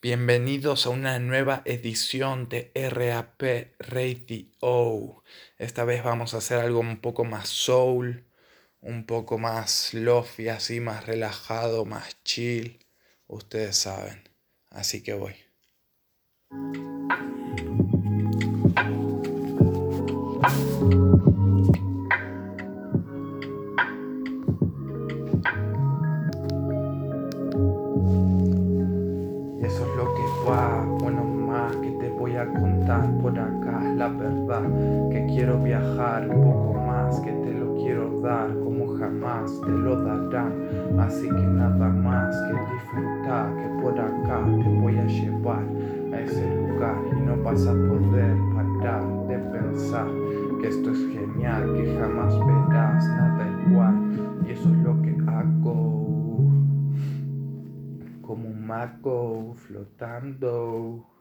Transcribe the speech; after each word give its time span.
Bienvenidos 0.00 0.86
a 0.86 0.90
una 0.90 1.18
nueva 1.18 1.62
edición 1.64 2.48
de 2.48 2.70
RAP 2.72 3.42
Radio. 3.80 5.24
Esta 5.58 5.82
vez 5.82 6.04
vamos 6.04 6.34
a 6.34 6.38
hacer 6.38 6.60
algo 6.60 6.78
un 6.78 7.00
poco 7.00 7.24
más 7.24 7.48
soul, 7.48 8.24
un 8.80 9.06
poco 9.06 9.38
más 9.38 9.92
lofi, 9.94 10.50
así 10.50 10.78
más 10.78 11.04
relajado, 11.04 11.84
más 11.84 12.22
chill. 12.22 12.78
Ustedes 13.26 13.76
saben. 13.76 14.22
Así 14.70 15.02
que 15.02 15.14
voy. 15.14 15.34
la 33.98 34.08
verdad, 34.08 34.62
que 35.10 35.26
quiero 35.26 35.60
viajar 35.60 36.28
un 36.30 36.40
poco 36.42 36.74
más, 36.86 37.18
que 37.20 37.32
te 37.32 37.52
lo 37.52 37.74
quiero 37.74 38.20
dar 38.20 38.48
como 38.60 38.96
jamás 38.96 39.60
te 39.60 39.70
lo 39.70 40.00
darán. 40.04 40.52
Así 41.00 41.26
que 41.26 41.42
nada 41.42 41.88
más 41.88 42.34
que 42.42 42.74
disfrutar, 42.74 43.56
que 43.56 43.82
por 43.82 43.98
acá 43.98 44.44
te 44.44 44.68
voy 44.80 44.96
a 44.96 45.04
llevar 45.04 45.64
a 46.12 46.20
ese 46.20 46.46
lugar 46.56 46.96
y 47.10 47.20
no 47.22 47.42
vas 47.42 47.66
a 47.66 47.72
poder 47.72 48.36
parar 48.54 49.02
de 49.26 49.38
pensar 49.38 50.06
que 50.60 50.68
esto 50.68 50.92
es 50.92 50.98
genial, 51.08 51.74
que 51.74 51.98
jamás 51.98 52.38
verás 52.38 53.08
nada 53.08 53.48
igual. 53.68 54.44
Y 54.46 54.52
eso 54.52 54.68
es 54.68 54.76
lo 54.78 55.02
que 55.02 55.16
hago. 55.26 55.98
Como 58.22 58.48
un 58.48 58.64
Marco 58.64 59.54
flotando. 59.56 61.17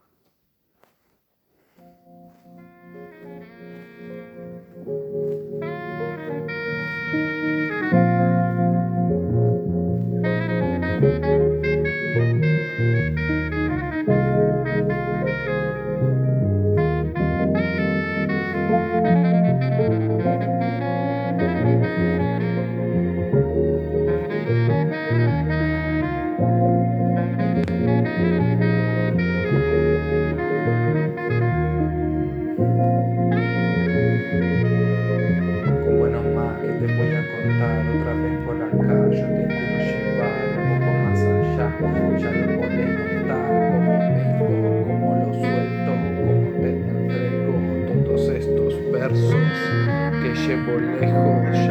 Behold 50.99 51.66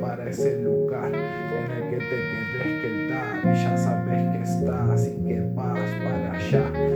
para 0.00 0.28
ese 0.30 0.62
lugar 0.62 1.12
en 1.12 1.70
el 1.72 1.90
que 1.90 1.96
te 1.96 2.04
querés 2.04 2.82
quedar 2.82 3.40
y 3.44 3.64
ya 3.64 3.76
sabes 3.76 4.36
que 4.36 4.42
estás 4.42 5.08
y 5.08 5.26
que 5.26 5.40
vas 5.54 5.90
para 6.04 6.32
allá. 6.32 6.95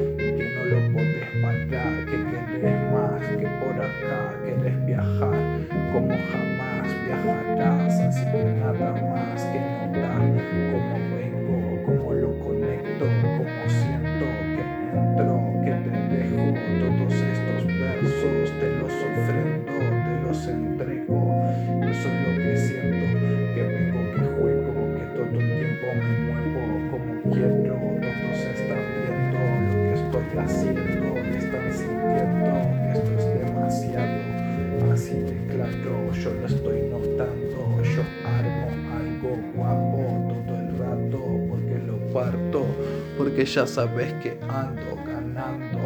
Ya 43.45 43.67
sabes 43.67 44.13
que 44.23 44.39
ando 44.49 44.97
ganando, 45.07 45.79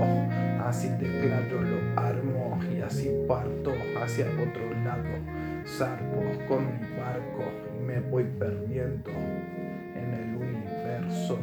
así 0.64 0.88
de 0.88 1.20
claro 1.20 1.62
lo 1.62 2.00
armo 2.00 2.58
y 2.72 2.80
así 2.80 3.10
parto 3.28 3.72
hacia 4.02 4.26
otro 4.26 4.70
lado, 4.84 5.04
salgo 5.64 6.22
con 6.48 6.66
mi 6.66 6.96
barco 6.96 7.44
y 7.76 7.82
me 7.82 8.00
voy 8.00 8.24
perdiendo 8.24 9.10
en 9.10 10.14
el 10.14 10.36
universo. 10.36 11.38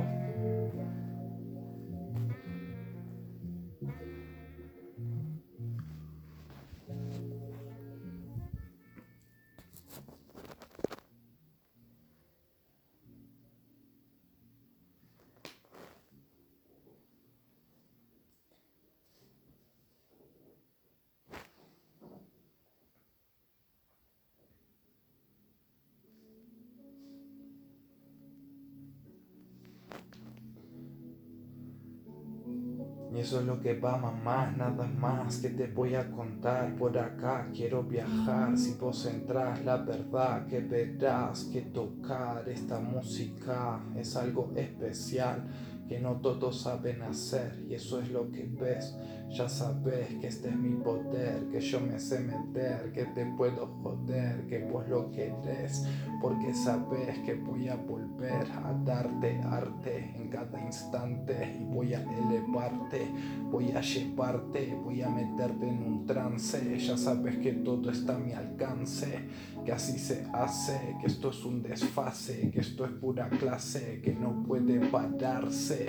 Que 33.61 33.79
va, 33.79 33.97
mamá, 33.97 34.53
nada 34.57 34.85
más 34.85 35.37
que 35.37 35.49
te 35.49 35.67
voy 35.67 35.95
a 35.95 36.09
contar. 36.11 36.75
Por 36.75 36.97
acá 36.97 37.47
quiero 37.53 37.83
viajar, 37.83 38.57
si 38.57 38.73
vos 38.73 39.05
entras, 39.05 39.63
la 39.63 39.77
verdad 39.77 40.47
que 40.47 40.59
verás 40.59 41.45
que 41.45 41.61
tocar 41.61 42.47
esta 42.49 42.79
música 42.79 43.79
es 43.95 44.15
algo 44.15 44.51
especial 44.55 45.43
que 45.91 45.99
no 45.99 46.21
todos 46.21 46.61
saben 46.61 47.01
hacer 47.01 47.65
y 47.67 47.73
eso 47.73 47.99
es 47.99 48.09
lo 48.11 48.31
que 48.31 48.45
ves. 48.45 48.95
Ya 49.29 49.49
sabes 49.49 50.07
que 50.21 50.27
este 50.27 50.47
es 50.47 50.55
mi 50.55 50.75
poder, 50.75 51.47
que 51.51 51.59
yo 51.59 51.81
me 51.81 51.99
sé 51.99 52.19
meter, 52.19 52.93
que 52.93 53.05
te 53.07 53.25
puedo 53.37 53.67
joder, 53.81 54.45
que 54.47 54.59
vos 54.59 54.87
lo 54.87 55.11
querés, 55.11 55.85
porque 56.21 56.53
sabes 56.53 57.19
que 57.19 57.33
voy 57.35 57.67
a 57.67 57.75
volver 57.75 58.45
a 58.63 58.73
darte 58.85 59.41
arte 59.41 60.13
en 60.15 60.29
cada 60.29 60.61
instante 60.61 61.57
y 61.59 61.63
voy 61.63 61.93
a 61.93 62.01
elevarte, 62.01 63.09
voy 63.49 63.71
a 63.71 63.81
llevarte, 63.81 64.77
voy 64.83 65.01
a 65.01 65.09
meterte 65.09 65.67
en 65.67 65.83
un 65.83 66.05
trance. 66.05 66.77
Ya 66.77 66.97
sabes 66.97 67.37
que 67.37 67.53
todo 67.53 67.89
está 67.89 68.15
a 68.15 68.19
mi 68.19 68.33
alcance, 68.33 69.27
que 69.65 69.71
así 69.71 69.97
se 69.97 70.25
hace, 70.33 70.97
que 70.99 71.07
esto 71.07 71.29
es 71.29 71.43
un 71.45 71.63
desfase, 71.63 72.51
que 72.51 72.59
esto 72.59 72.85
es 72.85 72.91
pura 72.91 73.29
clase, 73.29 74.01
que 74.03 74.13
no 74.13 74.43
puede 74.43 74.79
pararse, 74.87 75.80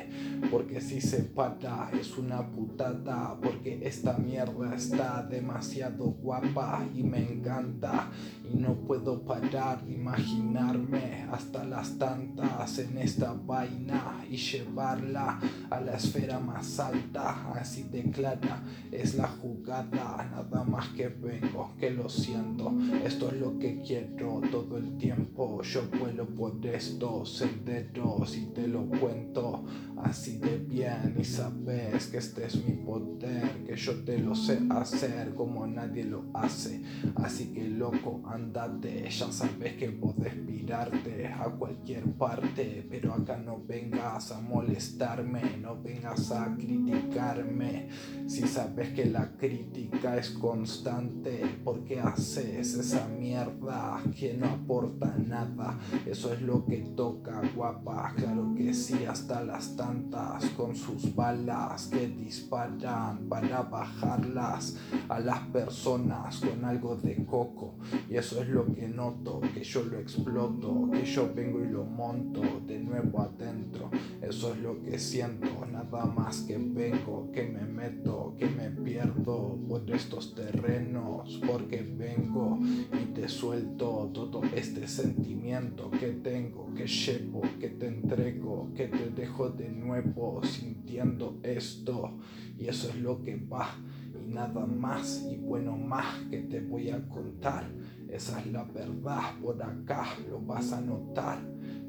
porque 0.50 0.80
si 0.80 1.00
se 1.00 1.22
para 1.22 1.90
es 1.98 2.16
una 2.18 2.50
putada 2.50 3.38
porque 3.40 3.80
esta 3.82 4.16
mierda 4.18 4.74
está 4.74 5.22
demasiado 5.22 6.04
guapa 6.04 6.84
y 6.94 7.02
me 7.02 7.18
encanta 7.18 8.10
y 8.50 8.56
no 8.56 8.74
puedo 8.74 9.22
parar 9.22 9.84
de 9.84 9.92
imaginarme 9.94 11.26
hasta 11.30 11.64
las 11.64 11.98
tantas 11.98 12.78
en 12.78 12.98
esta 12.98 13.32
vaina 13.32 14.24
y 14.30 14.36
llevarla 14.36 15.38
a 15.70 15.80
la 15.80 15.96
esfera 15.96 16.38
más 16.38 16.78
alta, 16.80 17.52
así 17.54 17.84
de 17.84 18.10
clara 18.10 18.62
es 18.90 19.14
la 19.14 19.28
jugada, 19.28 20.28
nada 20.30 20.64
más 20.64 20.88
que 20.90 21.08
vengo, 21.08 21.72
que 21.78 21.90
lo 21.90 22.08
siento, 22.08 22.72
esto 23.04 23.28
es 23.30 23.40
lo 23.40 23.58
que 23.58 23.80
quiero 23.82 24.40
todo 24.50 24.76
el 24.76 24.96
tiempo, 24.98 25.62
yo 25.62 25.82
vuelo 25.98 26.26
por 26.26 26.52
estos 26.66 27.36
senderos 27.38 28.36
y 28.36 28.46
te 28.46 28.68
lo 28.68 28.84
cuento 28.86 29.64
así 30.02 30.38
de 30.38 30.58
bien 30.58 31.16
y 31.18 31.24
sabes 31.24 32.06
que 32.06 32.18
este 32.18 32.46
es 32.46 32.64
mi 32.64 32.72
poder, 32.84 33.64
que 33.66 33.76
yo 33.76 34.04
te 34.04 34.18
lo 34.18 34.34
sé 34.34 34.60
hacer 34.70 35.34
como 35.34 35.66
nadie 35.66 36.04
lo 36.04 36.24
hace. 36.34 36.82
Así 37.16 37.52
que 37.52 37.68
loco, 37.68 38.22
andate, 38.26 39.08
ya 39.08 39.30
sabes 39.30 39.74
que 39.74 39.90
puedes 39.90 40.34
pirarte 40.34 41.28
a 41.28 41.44
cualquier 41.44 42.04
parte, 42.12 42.86
pero 42.88 43.14
acá 43.14 43.36
no 43.36 43.62
vengas 43.64 44.32
a 44.32 44.40
molestarme, 44.40 45.58
no 45.60 45.80
vengas 45.80 46.30
a 46.32 46.54
criticarme. 46.56 47.88
Si 48.26 48.46
sabes 48.46 48.90
que 48.90 49.06
la 49.06 49.36
crítica 49.36 50.16
es 50.16 50.30
constante, 50.30 51.42
¿por 51.64 51.84
qué 51.84 52.00
haces 52.00 52.74
esa 52.74 53.08
mierda 53.08 54.02
que 54.18 54.34
no 54.34 54.46
aporta 54.46 55.14
nada? 55.18 55.78
Eso 56.06 56.32
es 56.32 56.42
lo 56.42 56.64
que 56.64 56.78
toca, 56.96 57.40
guapa, 57.54 58.12
claro 58.16 58.54
que 58.56 58.74
sí, 58.74 59.04
hasta 59.04 59.42
las 59.42 59.71
tantas 59.76 60.44
con 60.50 60.74
sus 60.74 61.14
balas 61.14 61.88
que 61.88 62.08
disparan 62.08 63.28
para 63.28 63.62
bajarlas 63.62 64.76
a 65.08 65.20
las 65.20 65.40
personas 65.48 66.38
con 66.38 66.64
algo 66.64 66.96
de 66.96 67.24
coco. 67.24 67.74
Y 68.08 68.16
eso 68.16 68.42
es 68.42 68.48
lo 68.48 68.66
que 68.72 68.88
noto, 68.88 69.40
que 69.54 69.64
yo 69.64 69.82
lo 69.84 69.98
exploto, 69.98 70.88
que 70.92 71.04
yo 71.04 71.32
vengo 71.34 71.60
y 71.60 71.68
monto 71.92 72.42
de 72.66 72.78
nuevo 72.78 73.20
adentro. 73.20 73.90
Eso 74.20 74.52
es 74.54 74.60
lo 74.60 74.82
que 74.82 74.98
siento, 74.98 75.66
nada 75.70 76.06
más 76.06 76.42
que 76.42 76.58
vengo, 76.58 77.30
que 77.32 77.44
me 77.44 77.64
meto, 77.64 78.34
que 78.38 78.46
me 78.46 78.70
pierdo 78.70 79.58
por 79.68 79.88
estos 79.90 80.34
terrenos, 80.34 81.40
porque 81.46 81.82
vengo 81.82 82.58
y 82.62 83.12
te 83.12 83.28
suelto 83.28 84.10
todo 84.12 84.42
este 84.54 84.88
sentimiento 84.88 85.90
que 85.90 86.08
tengo, 86.08 86.72
que 86.74 86.86
llevo, 86.86 87.42
que 87.60 87.68
te 87.68 87.88
entrego, 87.88 88.70
que 88.74 88.88
te 88.88 89.10
dejo 89.10 89.50
de 89.50 89.68
nuevo 89.68 90.42
sintiendo 90.44 91.38
esto. 91.42 92.18
Y 92.58 92.66
eso 92.66 92.88
es 92.88 92.96
lo 92.96 93.22
que 93.22 93.36
va 93.36 93.76
y 94.20 94.26
nada 94.32 94.66
más 94.66 95.26
y 95.30 95.36
bueno 95.36 95.76
más 95.76 96.20
que 96.30 96.38
te 96.38 96.60
voy 96.60 96.90
a 96.90 97.06
contar. 97.08 97.70
Esa 98.08 98.40
es 98.40 98.46
la 98.52 98.64
verdad, 98.64 99.38
por 99.40 99.62
acá 99.62 100.04
lo 100.28 100.40
vas 100.40 100.72
a 100.72 100.80
notar. 100.80 101.38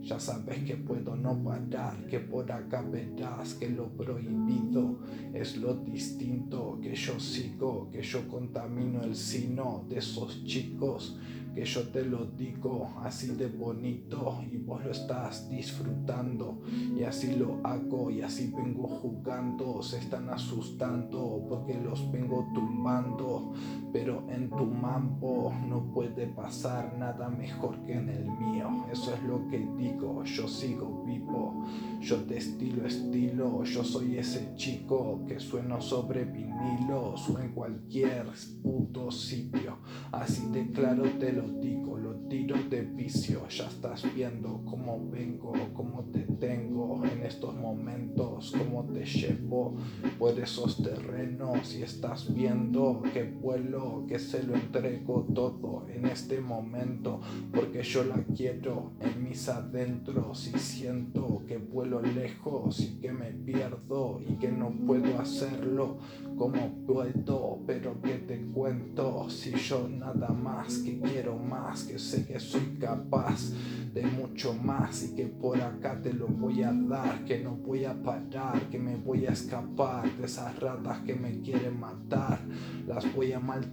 Ya 0.03 0.19
sabes 0.19 0.59
que 0.65 0.75
puedo 0.75 1.15
no 1.15 1.41
parar, 1.41 2.05
que 2.07 2.19
por 2.19 2.51
acá 2.51 2.81
verás 2.81 3.53
que 3.53 3.69
lo 3.69 3.87
prohibido 3.87 4.99
es 5.33 5.55
lo 5.55 5.75
distinto, 5.75 6.77
que 6.81 6.93
yo 6.93 7.17
sigo, 7.21 7.89
que 7.89 8.01
yo 8.03 8.27
contamino 8.27 9.01
el 9.01 9.15
sino 9.15 9.85
de 9.87 9.99
esos 9.99 10.43
chicos, 10.43 11.17
que 11.55 11.63
yo 11.63 11.87
te 11.89 12.03
lo 12.03 12.25
digo 12.25 12.89
así 13.01 13.27
de 13.35 13.47
bonito 13.47 14.43
y 14.51 14.57
vos 14.57 14.83
lo 14.83 14.91
estás 14.91 15.49
disfrutando. 15.49 16.61
Y 16.97 17.03
así 17.03 17.35
lo 17.35 17.61
hago 17.63 18.09
y 18.09 18.21
así 18.21 18.51
vengo 18.55 18.87
jugando, 18.87 19.81
se 19.81 19.99
están 19.99 20.29
asustando 20.29 21.45
porque 21.47 21.75
los 21.75 22.11
vengo 22.11 22.45
tumbando, 22.53 23.53
pero 23.93 24.23
en 24.29 24.49
tu 24.49 24.65
mambo 24.65 25.53
no 25.69 25.93
puede 25.93 26.25
pasar 26.27 26.97
nada 26.97 27.29
mejor 27.29 27.79
que 27.85 27.93
en 27.93 28.09
el 28.09 28.25
mío, 28.25 28.87
eso 28.91 29.13
es 29.13 29.23
lo 29.23 29.47
que 29.47 29.59
digo 29.77 30.23
yo 30.23 30.47
sigo 30.47 31.03
vivo, 31.05 31.63
yo 32.01 32.17
te 32.23 32.37
estilo 32.37 32.85
estilo, 32.85 33.63
yo 33.63 33.83
soy 33.83 34.17
ese 34.17 34.55
chico 34.55 35.21
que 35.27 35.39
sueno 35.39 35.79
sobre 35.79 36.25
vinilo, 36.25 37.13
o 37.13 37.39
en 37.39 37.51
cualquier 37.53 38.25
puto 38.61 39.11
sitio, 39.11 39.77
así 40.11 40.49
de 40.51 40.71
claro 40.71 41.03
te 41.19 41.31
lo 41.31 41.47
digo, 41.59 41.97
lo 41.97 42.15
tiro 42.27 42.55
de 42.69 42.81
vicio, 42.81 43.47
ya 43.47 43.67
estás 43.67 44.03
viendo 44.15 44.63
cómo 44.65 45.07
vengo, 45.09 45.53
cómo 45.73 46.03
te 46.11 46.21
tengo 46.39 47.03
en 47.05 47.23
estos 47.23 47.55
momentos, 47.55 48.53
cómo 48.57 48.83
te 48.85 49.05
llevo 49.05 49.75
por 50.17 50.39
esos 50.39 50.81
terrenos. 50.81 51.75
Y 51.75 51.83
estás 51.83 52.33
viendo 52.33 53.03
que 53.13 53.23
vuelo, 53.23 53.82
que 54.07 54.19
se 54.19 54.43
lo 54.43 54.55
entrego 54.55 55.25
todo 55.33 55.85
en 55.89 56.05
este 56.05 56.39
momento, 56.39 57.19
porque 57.53 57.83
yo 57.83 58.03
la 58.03 58.23
quiero 58.35 58.91
en 59.01 59.23
mis 59.23 59.49
adentros 59.49 60.39
si 60.39 60.57
siento 60.59 61.43
que 61.47 61.57
vuelo 61.57 62.01
lejos 62.01 62.79
y 62.79 62.99
que 62.99 63.11
me 63.11 63.31
pierdo 63.31 64.21
y 64.27 64.35
que 64.35 64.51
no 64.51 64.71
puedo 64.85 65.19
hacerlo 65.19 65.97
como 66.37 66.85
puedo, 66.85 67.59
pero 67.65 68.01
que 68.01 68.15
te 68.15 68.41
cuento 68.53 69.29
si 69.29 69.51
yo 69.51 69.87
nada 69.87 70.29
más 70.29 70.79
que 70.79 70.99
quiero 70.99 71.37
más, 71.37 71.83
que 71.83 71.99
sé 71.99 72.25
que 72.25 72.39
soy 72.39 72.77
capaz 72.79 73.51
de 73.93 74.01
mucho 74.01 74.53
más 74.55 75.03
y 75.03 75.15
que 75.15 75.27
por 75.27 75.61
acá 75.61 76.01
te 76.01 76.13
lo 76.13 76.27
voy 76.27 76.63
a 76.63 76.73
dar, 76.73 77.23
que 77.25 77.39
no 77.39 77.51
voy 77.51 77.85
a 77.85 77.93
parar, 77.93 78.59
que 78.71 78.79
me 78.79 78.95
voy 78.95 79.27
a 79.27 79.31
escapar 79.31 80.11
de 80.17 80.25
esas 80.25 80.59
ratas 80.59 80.99
que 81.01 81.13
me 81.13 81.41
quieren 81.41 81.79
matar, 81.79 82.39
las 82.87 83.13
voy 83.13 83.33
a 83.33 83.39
maltratar 83.39 83.72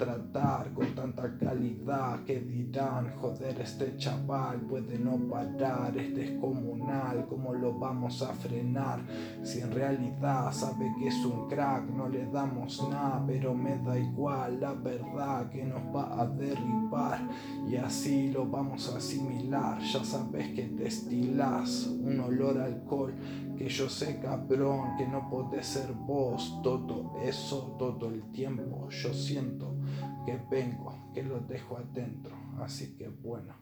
con 0.75 0.95
tanta 0.95 1.37
calidad 1.37 2.25
que 2.25 2.41
dirán, 2.41 3.13
joder, 3.21 3.61
este 3.61 3.99
chaval 3.99 4.61
puede 4.63 4.99
no 4.99 5.19
parar, 5.29 5.95
es 5.95 6.15
descomunal, 6.15 7.27
¿cómo 7.29 7.53
lo 7.53 7.79
vamos 7.79 8.23
a 8.23 8.33
frenar? 8.33 9.01
Si 9.43 9.61
en 9.61 9.71
realidad 9.71 10.53
sabe 10.53 10.91
que 10.99 11.09
es 11.09 11.25
un 11.27 11.49
crack, 11.49 11.91
no 11.91 12.09
le 12.09 12.25
damos 12.31 12.89
nada, 12.89 13.23
pero 13.27 13.55
me 13.55 13.77
da 13.79 13.99
igual, 13.99 14.59
la 14.59 14.73
verdad 14.73 15.51
que 15.51 15.65
nos 15.65 15.83
va 15.95 16.19
a 16.19 16.27
derribar 16.27 17.21
y 17.69 17.77
así 17.77 18.31
lo 18.31 18.47
vamos 18.47 18.91
a 18.95 18.97
asimilar, 18.97 19.81
ya 19.83 20.03
sabes 20.03 20.49
que 20.55 20.67
destilas 20.67 21.87
un 21.87 22.21
olor 22.21 22.59
a 22.59 22.65
alcohol, 22.65 23.13
que 23.61 23.69
yo 23.69 23.91
sé 23.91 24.19
cabrón, 24.21 24.97
que 24.97 25.07
no 25.07 25.29
podés 25.29 25.67
ser 25.67 25.93
vos, 25.93 26.63
todo 26.63 27.21
eso, 27.23 27.77
todo 27.79 28.09
el 28.09 28.33
tiempo, 28.33 28.89
yo 28.89 29.13
siento 29.13 29.77
que 30.25 30.41
vengo, 30.51 31.11
que 31.13 31.23
lo 31.23 31.41
dejo 31.41 31.77
adentro, 31.77 32.35
así 32.59 32.97
que 32.97 33.09
bueno. 33.09 33.55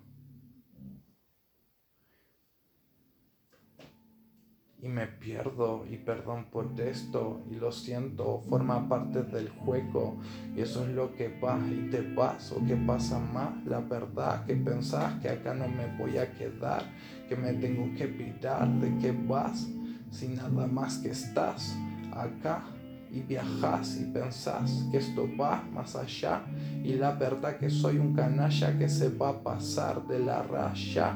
y 4.81 4.87
me 4.87 5.09
pierdo 5.09 5.85
y 5.91 5.97
perdón 5.97 6.47
por 6.53 6.81
esto 6.81 7.43
y 7.51 7.57
lo 7.57 7.73
siento, 7.73 8.43
forma 8.49 8.89
parte 8.89 9.25
del 9.25 9.49
juego. 9.49 10.21
Y 10.55 10.61
eso 10.61 10.85
es 10.85 10.91
lo 10.91 11.17
que 11.17 11.37
va 11.41 11.59
y 11.69 11.91
te 11.91 12.01
vas 12.15 12.53
o 12.53 12.65
que 12.65 12.77
pasa 12.77 13.19
más, 13.19 13.65
la 13.67 13.81
verdad. 13.81 14.47
Que 14.47 14.55
pensás 14.55 15.21
que 15.21 15.31
acá 15.31 15.53
no 15.53 15.67
me 15.67 15.99
voy 15.99 16.19
a 16.19 16.33
quedar, 16.33 16.85
que 17.29 17.35
me 17.35 17.55
tengo 17.55 17.93
que 17.97 18.07
pirar 18.07 18.69
de 18.75 18.97
que 18.99 19.11
vas, 19.11 19.67
si 20.11 20.29
nada 20.29 20.67
más 20.67 20.99
que 20.99 21.11
estás 21.11 21.77
acá 22.13 22.63
y 23.11 23.21
viajas 23.21 23.99
y 24.01 24.05
pensás 24.05 24.85
que 24.91 24.99
esto 24.99 25.29
va 25.41 25.63
más 25.73 25.97
allá 25.97 26.43
y 26.85 26.95
la 26.95 27.13
verdad 27.13 27.57
que 27.57 27.71
soy 27.71 27.99
un 27.99 28.15
canalla 28.15 28.79
que 28.79 28.89
se 28.89 29.09
va 29.09 29.31
a 29.31 29.43
pasar 29.43 30.07
de 30.07 30.19
la 30.19 30.43
raya, 30.43 31.15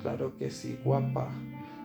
claro 0.00 0.36
que 0.36 0.50
sí 0.50 0.78
guapa 0.84 1.28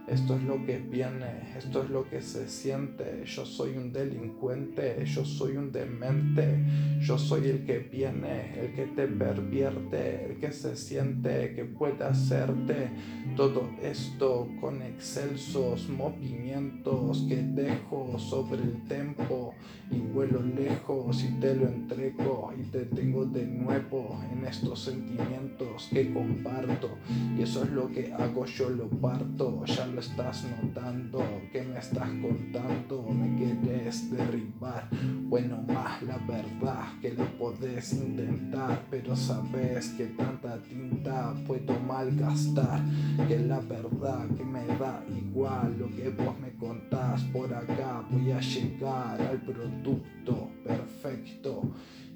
esto 0.08 0.36
es 0.36 0.44
lo 0.44 0.66
que 0.66 0.78
viene, 0.80 1.54
esto 1.58 1.84
es 1.84 1.90
lo 1.90 2.10
que 2.10 2.22
se 2.22 2.48
siente, 2.48 3.24
yo 3.26 3.46
soy 3.46 3.78
un 3.78 3.92
delincuente, 3.92 5.04
yo 5.06 5.26
soy 5.26 5.58
un 5.58 5.72
demente, 5.72 6.64
yo 7.02 7.18
soy 7.18 7.48
el 7.48 7.66
que 7.66 7.80
viene, 7.80 8.58
el 8.58 8.74
que 8.74 8.86
te 8.86 9.06
pervierte, 9.08 10.32
el 10.32 10.40
que 10.40 10.54
se 10.54 10.78
siente, 10.78 11.54
que 11.54 11.66
puede 11.66 12.06
hacerte 12.06 12.90
todo 13.36 13.70
esto 13.82 14.48
con 14.62 14.82
excelsos 14.82 15.90
movimientos 15.90 17.26
que 17.28 17.38
dejo 17.38 18.18
sobre 18.18 18.64
el 18.64 18.88
tempo 18.88 19.54
y 19.92 20.00
vuelo 20.00 20.42
lejos 20.42 21.24
y 21.24 21.40
te 21.40 21.56
lo 21.56 21.68
entrego 21.68 22.54
y 22.58 22.64
te 22.64 22.86
tengo 22.86 23.26
de 23.26 23.46
nuevo 23.46 24.20
en 24.32 24.46
estos 24.46 24.80
sentimientos 24.80 25.90
que 25.92 26.12
comparto 26.14 26.90
y 27.38 27.44
eso 27.44 27.64
es 27.64 27.70
lo 27.70 27.88
que 27.88 28.12
hago, 28.14 28.46
yo 28.46 28.70
lo 28.70 28.88
parto, 28.90 29.64
ya 29.66 29.86
lo 29.88 30.00
estás 30.00 30.46
notando, 30.62 31.24
que 31.52 31.62
me 31.62 31.80
estás 31.80 32.10
contando, 32.22 33.04
me 33.04 33.36
quieres 33.38 34.12
derribar. 34.12 34.90
Bueno, 35.24 35.64
más 35.68 36.02
la 36.04 36.18
verdad 36.18 36.86
que 37.02 37.14
lo 37.14 37.26
podés 37.38 37.94
intentar, 37.94 38.82
pero 38.90 39.16
sabes 39.16 39.90
que 39.90 40.06
tanta 40.08 40.58
tinta 40.64 41.34
puedo 41.46 41.80
malgastar. 41.80 42.82
Que 43.28 43.40
la 43.40 43.60
verdad 43.60 44.28
que 44.36 44.44
me 44.44 44.66
da 44.80 45.04
igual 45.16 45.76
lo 45.80 45.88
que 45.96 46.10
vos 46.10 46.40
me 46.40 46.52
contás 46.58 47.22
por 47.26 47.54
acá, 47.54 48.04
voy 48.10 48.32
a 48.32 48.40
llegar 48.40 49.22
al 49.22 49.42
producto 49.42 49.77
perfecto 50.66 51.62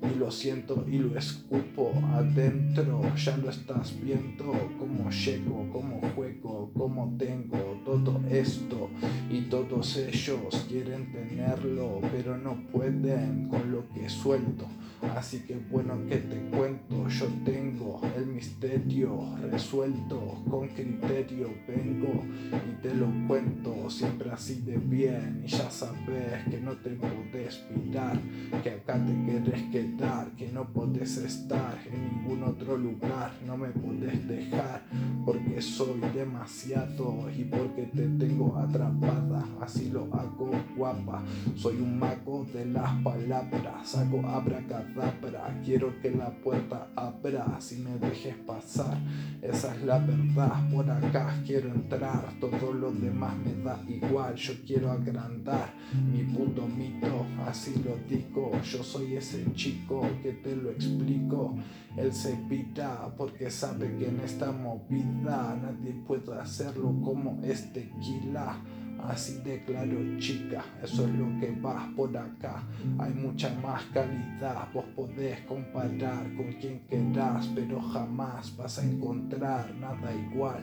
y 0.02 0.18
lo 0.18 0.32
siento 0.32 0.86
y 0.90 0.98
lo 0.98 1.18
escupo 1.18 1.94
adentro. 2.14 3.02
Ya 3.16 3.38
lo 3.38 3.50
estás 3.50 3.94
viendo, 4.02 4.52
cómo 4.80 5.10
llego, 5.12 5.70
cómo 5.72 6.02
juego, 6.16 6.72
cómo 6.76 7.16
tengo 7.18 7.80
todo 7.86 8.20
esto. 8.30 8.90
Y 9.30 9.42
todos 9.42 9.98
ellos 9.98 10.66
quieren 10.68 11.12
tenerlo, 11.12 12.02
pero 12.12 12.38
no 12.38 12.58
pueden 12.72 13.48
con 13.48 13.72
lo 13.72 13.88
que 13.90 14.10
suelto. 14.10 14.66
Así 15.16 15.40
que 15.40 15.56
bueno 15.70 15.98
que 16.08 16.18
te 16.18 16.38
cuento, 16.56 17.08
yo 17.08 17.28
tengo 17.44 18.02
el 18.16 18.28
misterio 18.28 19.36
resuelto, 19.52 20.44
con 20.50 20.68
criterio 20.70 21.50
vengo 21.68 22.24
y 22.54 22.82
te 22.82 22.94
lo 22.94 23.08
cuento, 23.28 23.90
siempre 23.90 24.32
así 24.32 24.62
de 24.62 24.78
bien. 24.78 25.44
Y 25.46 25.48
ya 25.48 25.70
sabes 25.70 26.44
que 26.50 26.60
no 26.60 26.78
te 26.78 26.92
podés 26.92 27.58
pirar, 27.58 28.20
que 28.64 28.72
acá 28.72 29.04
te 29.04 29.14
quieres 29.26 29.64
quedar, 29.72 30.32
que 30.36 30.52
no 30.52 30.72
podés 30.72 31.18
estar 31.18 31.78
en 31.92 32.08
ningún 32.08 32.41
otro 32.62 32.78
lugar, 32.78 33.32
no 33.46 33.58
me 33.58 33.70
podés 33.70 34.28
dejar 34.28 34.84
porque 35.26 35.62
soy 35.62 36.00
demasiado 36.14 37.30
y 37.36 37.44
porque 37.44 37.84
te 37.84 38.08
tengo 38.08 38.58
atrapada, 38.58 39.46
así 39.62 39.90
lo 39.90 40.04
hago 40.14 40.52
guapa, 40.76 41.24
soy 41.56 41.78
un 41.78 41.98
mago 41.98 42.46
de 42.54 42.66
las 42.66 42.92
palabras, 43.04 43.96
hago 43.96 44.28
abracadabra 44.28 45.62
Quiero 45.64 45.94
que 46.02 46.12
la 46.12 46.30
puerta 46.30 46.88
abra 46.96 47.60
si 47.60 47.78
me 47.78 47.98
dejes 48.00 48.36
pasar. 48.48 48.98
Esa 49.42 49.76
es 49.76 49.84
la 49.84 50.00
verdad. 50.00 50.70
Por 50.72 50.90
acá 50.90 51.42
quiero 51.46 51.70
entrar. 51.70 52.34
Todo 52.40 52.74
lo 52.74 52.92
demás 52.92 53.34
me 53.38 53.64
da 53.64 53.80
igual. 53.88 54.36
Yo 54.36 54.54
quiero 54.66 54.92
agrandar 54.92 55.74
mi 56.12 56.24
puto 56.24 56.68
mito. 56.68 57.26
Así 57.48 57.76
lo 57.86 57.98
digo. 58.10 58.52
Yo 58.64 58.84
soy 58.84 59.16
ese 59.16 59.46
chico 59.54 60.08
que 60.24 60.34
te 60.34 60.56
lo 60.56 60.72
explico. 60.72 61.56
Él 61.96 62.12
se 62.12 62.36
pita 62.52 63.10
porque 63.16 63.50
sabe 63.50 63.96
que 63.96 64.10
en 64.10 64.20
esta 64.20 64.52
movida 64.52 65.58
nadie 65.64 65.94
puede 66.06 66.38
hacerlo 66.38 66.94
como 67.02 67.40
este 67.44 67.88
tequila. 67.88 68.58
Así 69.08 69.40
de 69.40 69.64
claro, 69.64 69.98
chica, 70.20 70.64
eso 70.84 71.08
es 71.08 71.14
lo 71.14 71.26
que 71.40 71.56
va 71.60 71.90
por 71.96 72.16
acá. 72.16 72.62
Hay 73.00 73.14
mucha 73.14 73.50
más 73.64 73.84
calidad, 73.94 74.68
vos 74.74 74.86
podés 74.96 75.40
comparar 75.48 76.24
con 76.36 76.52
quien 76.60 76.82
querás, 76.82 77.50
pero 77.56 77.82
jamás 77.82 78.56
vas 78.58 78.78
a 78.78 78.84
encontrar 78.84 79.74
nada 79.76 80.14
igual. 80.14 80.62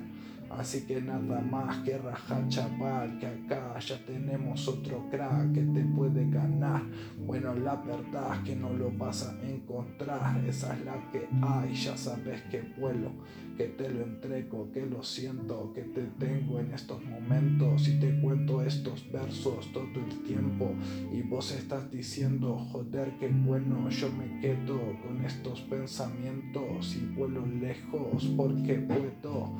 Así 0.50 0.86
que 0.86 1.00
nada 1.00 1.40
más 1.40 1.78
que 1.84 1.98
rajar 1.98 2.48
chaval, 2.48 3.18
que 3.18 3.26
acá 3.26 3.78
ya 3.78 4.02
tenemos 4.04 4.66
otro 4.66 5.08
crack 5.10 5.52
que 5.52 5.62
te 5.62 5.84
puede 5.84 6.28
ganar. 6.30 6.82
Bueno, 7.26 7.54
la 7.54 7.76
verdad 7.76 8.36
es 8.36 8.40
que 8.48 8.56
no 8.56 8.70
lo 8.70 8.90
vas 8.90 9.28
a 9.28 9.48
encontrar, 9.48 10.42
esa 10.46 10.74
es 10.74 10.84
la 10.84 11.10
que 11.12 11.28
hay, 11.42 11.74
ya 11.74 11.96
sabes 11.96 12.42
que 12.50 12.62
vuelo, 12.78 13.10
que 13.56 13.64
te 13.64 13.90
lo 13.90 14.02
entrego, 14.02 14.70
que 14.72 14.86
lo 14.86 15.02
siento, 15.02 15.72
que 15.74 15.82
te 15.82 16.04
tengo 16.18 16.60
en 16.60 16.72
estos 16.72 17.04
momentos. 17.04 17.86
Y 17.88 18.00
te 18.00 18.20
cuento 18.20 18.62
estos 18.62 19.10
versos 19.12 19.70
todo 19.72 19.84
el 19.84 20.22
tiempo. 20.22 20.72
Y 21.12 21.22
vos 21.22 21.52
estás 21.52 21.90
diciendo, 21.90 22.56
joder, 22.72 23.18
que 23.18 23.28
bueno, 23.28 23.88
yo 23.90 24.10
me 24.12 24.40
quedo 24.40 24.78
con 25.02 25.24
estos 25.24 25.60
pensamientos 25.62 26.96
y 26.96 27.04
vuelo 27.14 27.44
lejos 27.46 28.24
porque 28.36 28.74
puedo, 28.74 29.54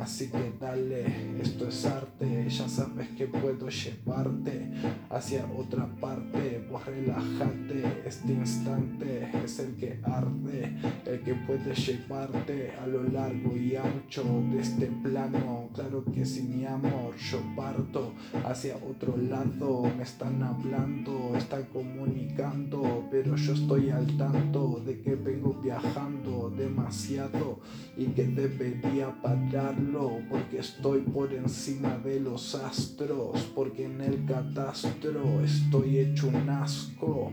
así 0.00 0.31
que 0.32 0.52
dale, 0.58 1.04
esto 1.40 1.68
es 1.68 1.84
arte, 1.84 2.48
ya 2.48 2.68
sabes 2.68 3.08
que 3.10 3.26
puedo 3.26 3.68
llevarte 3.68 4.70
hacia 5.10 5.44
otra 5.46 5.86
parte, 6.00 6.66
vos 6.70 6.84
relájate, 6.86 8.02
este 8.06 8.32
instante 8.32 9.28
es 9.44 9.58
el 9.58 9.76
que 9.76 10.00
arde, 10.02 10.74
el 11.04 11.20
que 11.20 11.34
puede 11.34 11.74
llevarte 11.74 12.72
a 12.82 12.86
lo 12.86 13.02
largo 13.04 13.56
y 13.56 13.76
ancho 13.76 14.24
de 14.50 14.60
este 14.60 14.86
plano, 15.02 15.68
claro 15.74 16.04
que 16.12 16.24
si 16.24 16.42
mi 16.42 16.64
amor 16.64 17.14
yo 17.16 17.40
parto 17.54 18.14
hacia 18.44 18.76
otro 18.76 19.16
lado, 19.16 19.82
me 19.96 20.02
están 20.02 20.42
hablando, 20.42 21.34
están 21.36 21.64
comunicando, 21.72 23.06
pero 23.10 23.36
yo 23.36 23.52
estoy 23.52 23.90
al 23.90 24.06
tanto 24.16 24.82
de 24.86 25.00
que 25.02 25.14
vengo 25.14 25.52
viajando 25.62 26.50
demasiado 26.56 27.60
y 27.96 28.06
que 28.06 28.26
debería 28.26 29.10
pararlo 29.22 30.21
porque 30.28 30.58
estoy 30.58 31.00
por 31.00 31.32
encima 31.32 31.98
de 31.98 32.20
los 32.20 32.54
astros, 32.54 33.40
porque 33.54 33.84
en 33.84 34.00
el 34.00 34.24
catastro 34.24 35.40
estoy 35.42 35.98
hecho 35.98 36.28
un 36.28 36.48
asco 36.48 37.32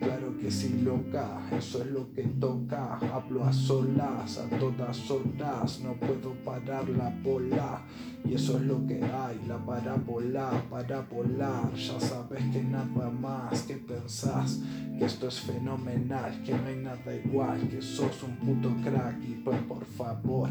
Claro 0.00 0.34
que 0.38 0.50
sí, 0.50 0.80
loca, 0.82 1.42
eso 1.52 1.82
es 1.82 1.90
lo 1.90 2.10
que 2.14 2.22
toca. 2.22 2.96
Hablo 3.12 3.44
a 3.44 3.52
solas, 3.52 4.38
a 4.38 4.48
todas 4.58 5.10
horas, 5.10 5.80
no 5.80 5.92
puedo 5.92 6.32
parar 6.42 6.88
la 6.88 7.10
bola. 7.22 7.82
Y 8.24 8.32
eso 8.32 8.56
es 8.56 8.62
lo 8.62 8.86
que 8.86 9.02
hay, 9.02 9.38
la 9.46 9.58
parábola, 9.58 10.52
para 10.70 11.02
volar. 11.02 11.74
Ya 11.74 12.00
sabes 12.00 12.42
que 12.50 12.62
nada 12.62 13.10
más 13.10 13.62
que 13.64 13.76
pensás, 13.76 14.62
que 14.98 15.04
esto 15.04 15.28
es 15.28 15.40
fenomenal, 15.40 16.42
que 16.44 16.52
no 16.52 16.66
hay 16.66 16.76
nada 16.76 17.14
igual, 17.14 17.68
que 17.68 17.82
sos 17.82 18.22
un 18.22 18.36
puto 18.36 18.74
crack. 18.82 19.22
Y 19.22 19.34
pues 19.44 19.60
por 19.64 19.84
favor, 19.84 20.48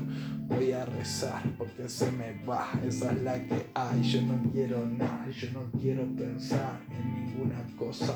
voy 0.47 0.73
a 0.73 0.85
rezar 0.85 1.41
porque 1.57 1.89
se 1.89 2.11
me 2.11 2.43
va, 2.45 2.69
esa 2.85 3.13
es 3.13 3.23
la 3.23 3.43
que 3.43 3.65
hay. 3.73 4.03
Yo 4.03 4.21
no 4.21 4.51
quiero 4.51 4.85
nada, 4.85 5.27
yo 5.31 5.51
no 5.53 5.79
quiero 5.79 6.05
pensar 6.15 6.79
en 6.91 7.15
ninguna 7.15 7.65
cosa. 7.79 8.13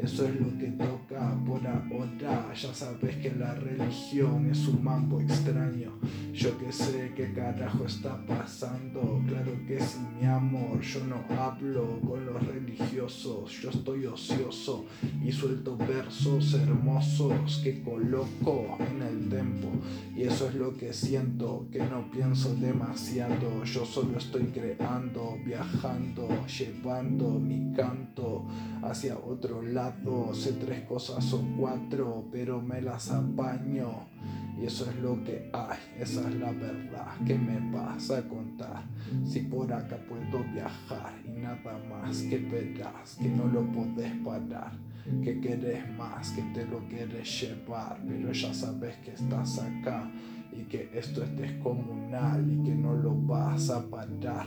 Eso 0.00 0.28
es 0.28 0.40
lo 0.40 0.56
que 0.56 0.68
toca 0.68 1.36
por 1.44 1.60
ahora. 1.66 2.54
Ya 2.54 2.72
sabes 2.72 3.16
que 3.16 3.32
la 3.32 3.54
religión 3.54 4.48
es 4.48 4.68
un 4.68 4.84
mambo 4.84 5.20
extraño. 5.20 5.92
Yo 6.32 6.56
que 6.56 6.70
sé 6.70 7.12
qué 7.16 7.32
carajo 7.32 7.84
está 7.84 8.24
pasando. 8.24 9.20
Claro 9.26 9.52
que 9.66 9.80
sí, 9.80 9.98
mi 10.20 10.24
amor. 10.24 10.80
Yo 10.82 11.04
no 11.04 11.24
hablo 11.36 12.00
con 12.06 12.24
los 12.26 12.46
religiosos. 12.46 13.50
Yo 13.60 13.70
estoy 13.70 14.06
ocioso 14.06 14.86
y 15.20 15.32
suelto 15.32 15.76
versos 15.76 16.54
hermosos 16.54 17.60
que 17.64 17.82
coloco 17.82 18.78
en 18.78 19.02
el 19.02 19.28
tempo. 19.28 19.68
Y 20.16 20.22
eso 20.22 20.48
es 20.48 20.54
lo 20.54 20.76
que 20.76 20.92
siento, 20.92 21.66
que 21.72 21.80
no 21.80 22.08
pienso 22.12 22.54
demasiado. 22.54 23.64
Yo 23.64 23.84
solo 23.84 24.18
estoy 24.18 24.44
creando, 24.44 25.36
viajando, 25.44 26.28
llevando 26.46 27.30
mi 27.30 27.72
canto 27.74 28.46
hacia 28.82 29.18
otro 29.18 29.60
lado. 29.62 29.87
Sé 30.34 30.52
tres 30.52 30.82
cosas 30.82 31.32
o 31.32 31.42
cuatro, 31.58 32.24
pero 32.30 32.60
me 32.60 32.80
las 32.80 33.10
apaño. 33.10 34.06
Y 34.60 34.66
eso 34.66 34.90
es 34.90 34.96
lo 34.96 35.22
que 35.22 35.48
hay, 35.52 35.78
esa 36.00 36.28
es 36.28 36.34
la 36.34 36.50
verdad 36.50 37.14
que 37.24 37.38
me 37.38 37.60
vas 37.70 38.10
a 38.10 38.28
contar. 38.28 38.82
Si 39.24 39.40
por 39.40 39.72
acá 39.72 39.96
puedo 40.08 40.44
viajar 40.52 41.14
y 41.24 41.40
nada 41.40 41.78
más 41.88 42.22
que 42.22 42.38
verás 42.38 43.16
que 43.16 43.28
no 43.28 43.46
lo 43.46 43.64
podés 43.70 44.12
parar, 44.24 44.72
que 45.22 45.40
querés 45.40 45.88
más, 45.96 46.30
que 46.32 46.42
te 46.54 46.66
lo 46.66 46.80
quieres 46.88 47.40
llevar, 47.40 48.00
pero 48.06 48.32
ya 48.32 48.52
sabes 48.52 48.96
que 48.96 49.12
estás 49.12 49.58
acá 49.60 50.10
y 50.52 50.64
que 50.64 50.90
esto 50.92 51.22
es 51.22 51.36
descomunal 51.36 52.44
y 52.50 52.64
que 52.64 52.74
no 52.74 52.94
lo 52.94 53.14
vas 53.14 53.70
a 53.70 53.88
parar 53.88 54.46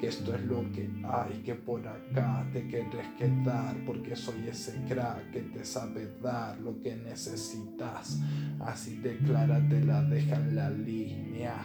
que 0.00 0.08
esto 0.08 0.34
es 0.34 0.44
lo 0.44 0.60
que 0.72 0.88
hay, 1.04 1.42
que 1.44 1.54
por 1.54 1.86
acá 1.86 2.48
te 2.52 2.66
quieres 2.66 3.06
quedar, 3.18 3.76
porque 3.84 4.14
soy 4.14 4.48
ese 4.48 4.80
crack 4.88 5.30
que 5.30 5.40
te 5.40 5.64
sabe 5.64 6.08
dar 6.22 6.58
lo 6.60 6.80
que 6.80 6.96
necesitas. 6.96 8.20
Así 8.60 8.96
declárate 8.96 9.84
la 9.84 10.02
deja 10.02 10.36
en 10.36 10.54
la 10.56 10.70
línea. 10.70 11.56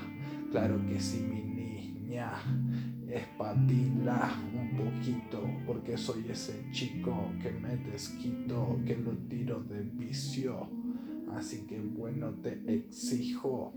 Claro 0.51 0.83
que 0.87 0.99
sí, 0.99 1.19
mi 1.19 1.43
niña. 1.43 2.31
Espabila 3.07 4.33
un 4.53 4.75
poquito, 4.75 5.47
porque 5.67 5.97
soy 5.97 6.25
ese 6.29 6.65
chico 6.71 7.31
que 7.41 7.51
me 7.51 7.77
desquito, 7.77 8.79
que 8.85 8.95
lo 8.97 9.11
tiro 9.29 9.63
de 9.63 9.81
vicio. 9.81 10.67
Así 11.35 11.65
que 11.67 11.79
bueno, 11.79 12.31
te 12.41 12.61
exijo 12.67 13.73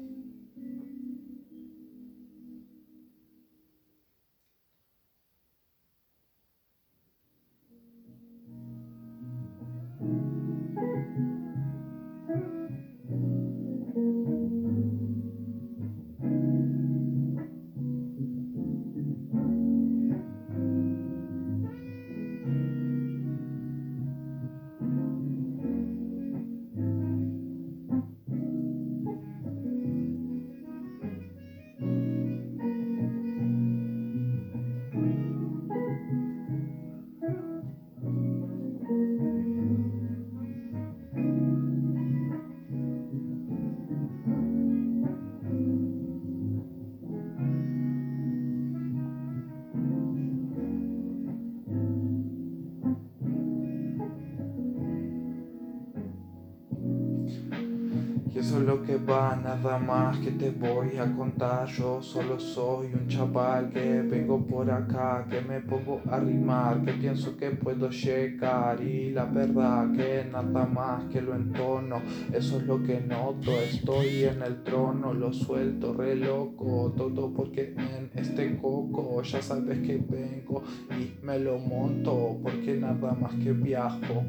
lo 58.60 58.82
que 58.82 58.96
va, 58.96 59.36
nada 59.36 59.78
más 59.78 60.18
que 60.18 60.30
te 60.30 60.50
voy 60.50 60.96
a 60.98 61.10
contar. 61.16 61.66
Yo 61.68 62.02
solo 62.02 62.38
soy 62.38 62.88
un 62.94 63.08
chaval 63.08 63.70
que 63.70 64.02
vengo 64.02 64.38
por 64.44 64.70
acá, 64.70 65.26
que 65.28 65.40
me 65.40 65.60
pongo 65.60 66.00
a 66.10 66.18
rimar, 66.18 66.84
que 66.84 66.92
pienso 66.92 67.36
que 67.36 67.50
puedo 67.50 67.90
llegar. 67.90 68.80
Y 68.82 69.10
la 69.10 69.24
verdad 69.24 69.92
que 69.92 70.26
nada 70.30 70.66
más 70.66 71.04
que 71.12 71.20
lo 71.20 71.34
entono, 71.34 72.00
eso 72.32 72.58
es 72.58 72.66
lo 72.66 72.82
que 72.82 73.00
noto. 73.00 73.50
Estoy 73.52 74.24
en 74.24 74.42
el 74.42 74.62
trono, 74.62 75.12
lo 75.12 75.32
suelto 75.32 75.94
re 75.94 76.16
loco, 76.16 76.92
todo 76.96 77.32
porque 77.32 77.74
en 77.76 78.10
este 78.14 78.56
coco 78.58 79.22
ya 79.22 79.42
sabes 79.42 79.78
que 79.80 79.98
vengo 79.98 80.62
y 80.90 81.24
me 81.24 81.38
lo 81.38 81.58
monto, 81.58 82.38
porque 82.42 82.76
nada 82.76 83.14
más 83.14 83.34
que 83.34 83.52
viajo 83.52 84.24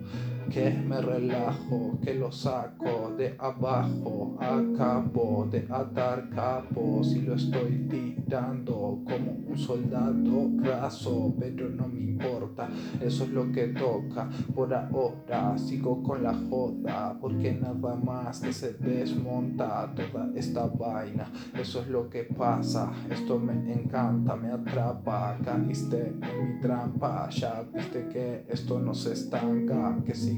que 0.50 0.70
me 0.72 1.02
relajo, 1.02 1.98
que 2.04 2.14
lo 2.14 2.32
saco 2.32 3.14
de 3.18 3.36
abajo, 3.38 4.38
acabo 4.40 5.48
de 5.52 5.66
atar 5.70 6.30
capos 6.30 7.16
y 7.16 7.22
lo 7.22 7.36
estoy 7.36 7.88
tirando 7.90 9.00
como 9.06 9.47
soldado 9.58 10.50
raso, 10.64 11.34
pero 11.40 11.70
no 11.70 11.88
me 11.88 12.02
importa, 12.02 12.68
eso 13.02 13.24
es 13.26 13.30
lo 13.30 13.52
que 13.52 13.68
toca. 13.68 14.30
Por 14.56 14.74
ahora 14.74 15.58
sigo 15.58 16.02
con 16.02 16.24
la 16.24 16.34
joda, 16.50 17.18
porque 17.20 17.54
nada 17.54 17.96
más 17.96 18.40
que 18.40 18.54
se 18.54 18.74
desmonta 18.74 19.94
toda 19.96 20.30
esta 20.36 20.68
vaina, 20.68 21.32
eso 21.54 21.82
es 21.82 21.88
lo 21.88 22.10
que 22.10 22.24
pasa, 22.24 22.92
esto 23.10 23.40
me 23.40 23.54
encanta, 23.74 24.36
me 24.36 24.52
atrapa, 24.52 25.38
caíste 25.44 26.08
en 26.08 26.20
mi 26.20 26.62
trampa, 26.62 27.30
ya 27.30 27.64
viste 27.74 28.08
que 28.08 28.46
esto 28.50 28.80
no 28.80 28.94
se 28.94 29.14
estanca, 29.14 29.98
que 30.06 30.16
si 30.16 30.38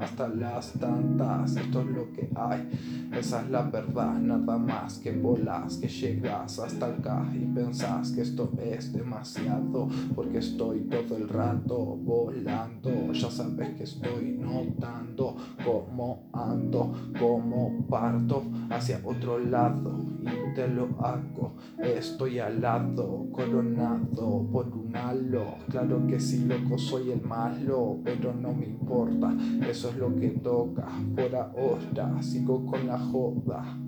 hasta 0.00 0.28
las 0.28 0.72
tantas. 0.74 1.56
Esto 1.56 1.80
es 1.80 1.86
lo 1.86 2.12
que 2.12 2.30
hay, 2.34 2.68
esa 3.12 3.42
es 3.42 3.50
la 3.50 3.62
verdad. 3.62 4.18
Nada 4.18 4.58
más 4.58 4.98
que 4.98 5.12
volas, 5.12 5.76
que 5.76 5.88
llegas 5.88 6.58
hasta 6.58 6.86
acá 6.86 7.26
y 7.34 7.44
pensás 7.46 8.12
que 8.12 8.22
esto 8.22 8.50
es 8.60 8.92
demasiado. 8.92 9.88
Porque 10.14 10.38
estoy 10.38 10.80
todo 10.80 11.16
el 11.16 11.28
rato 11.28 11.76
volando. 11.78 13.12
Ya 13.12 13.30
sabes 13.30 13.70
que 13.76 13.84
estoy 13.84 14.36
notando 14.38 15.36
cómo 15.64 16.28
ando, 16.32 16.92
cómo 17.18 17.86
parto 17.88 18.42
hacia 18.70 19.00
otro 19.04 19.38
lado 19.38 20.08
y 20.22 20.54
te 20.54 20.68
lo 20.68 20.88
hago. 21.00 21.56
Estoy 21.78 22.38
al 22.38 22.60
lado, 22.60 23.26
coronado 23.32 24.46
por 24.50 24.68
un 24.68 24.94
halo. 24.94 25.56
Claro 25.68 26.06
que 26.06 26.20
sí, 26.20 26.44
loco, 26.44 26.78
soy 26.78 27.10
el 27.10 27.22
malo, 27.22 27.98
pero 28.04 28.32
no 28.32 28.52
me 28.52 28.66
importa. 28.66 29.34
Eso 29.68 29.90
es 29.90 29.96
lo 29.96 30.14
que 30.16 30.30
toca 30.30 30.88
por 31.14 31.34
ahora. 31.34 32.22
Sigo 32.22 32.64
con 32.66 32.86
la 32.86 32.98
joda. 32.98 33.78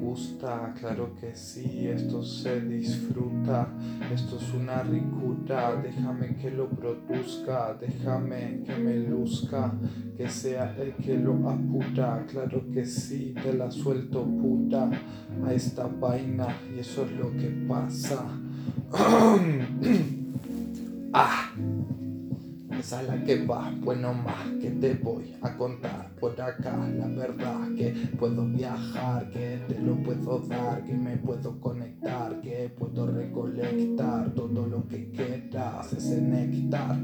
Gusta, 0.00 0.72
claro 0.78 1.14
que 1.14 1.34
sí, 1.34 1.86
esto 1.86 2.22
se 2.22 2.60
disfruta, 2.60 3.68
esto 4.12 4.36
es 4.36 4.54
una 4.54 4.82
ricura, 4.82 5.80
déjame 5.82 6.36
que 6.36 6.50
lo 6.50 6.68
produzca, 6.68 7.76
déjame 7.78 8.62
que 8.64 8.76
me 8.76 8.96
luzca, 8.96 9.72
que 10.16 10.28
sea 10.28 10.74
el 10.76 10.94
que 10.94 11.18
lo 11.18 11.48
aputa, 11.48 12.24
claro 12.30 12.64
que 12.72 12.84
sí, 12.84 13.34
te 13.42 13.52
la 13.52 13.70
suelto 13.70 14.24
puta 14.24 14.90
a 15.44 15.52
esta 15.52 15.86
vaina 15.86 16.48
y 16.74 16.80
eso 16.80 17.04
es 17.04 17.12
lo 17.12 17.30
que 17.32 17.48
pasa. 17.68 18.24
ah. 21.12 21.47
Es 22.88 23.06
la 23.06 23.22
que 23.22 23.44
va, 23.44 23.70
bueno 23.82 24.14
más 24.14 24.48
que 24.62 24.70
te 24.70 24.94
voy 24.94 25.36
a 25.42 25.54
contar 25.58 26.10
por 26.18 26.40
acá 26.40 26.74
la 26.96 27.06
verdad 27.06 27.68
que 27.76 27.90
puedo 28.18 28.46
viajar, 28.46 29.28
que 29.28 29.60
te 29.68 29.78
lo 29.78 29.94
puedo 29.96 30.38
dar, 30.48 30.82
que 30.84 30.94
me 30.94 31.18
puedo 31.18 31.60
conectar, 31.60 31.97
que 32.42 32.70
puedo 32.78 33.06
recolectar 33.06 34.32
todo 34.34 34.66
lo 34.66 34.86
que 34.86 35.10
quieras, 35.10 35.92
ese 35.92 36.20
néctar 36.20 36.96